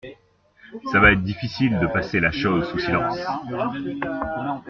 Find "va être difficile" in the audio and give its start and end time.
0.99-1.77